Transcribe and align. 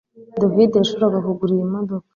David 0.41 0.71
yashoboraga 0.75 1.19
kugura 1.31 1.51
iyi 1.55 1.65
modoka 1.73 2.07